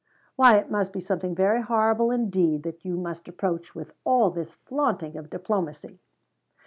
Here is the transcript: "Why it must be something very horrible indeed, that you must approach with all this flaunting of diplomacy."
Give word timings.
"Why 0.35 0.57
it 0.57 0.71
must 0.71 0.93
be 0.93 0.99
something 0.99 1.35
very 1.35 1.61
horrible 1.61 2.09
indeed, 2.09 2.63
that 2.63 2.83
you 2.83 2.97
must 2.97 3.27
approach 3.27 3.75
with 3.75 3.93
all 4.03 4.31
this 4.31 4.55
flaunting 4.55 5.15
of 5.15 5.29
diplomacy." 5.29 5.99